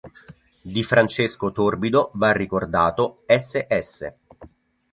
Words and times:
Di 0.63 0.81
Francesco 0.81 1.51
Torbido 1.51 2.09
va 2.15 2.31
ricordato 2.31 3.21
"Ss. 3.27 4.11